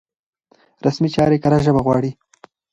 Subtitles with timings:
[0.85, 2.11] رسمي چارې کره ژبه غواړي.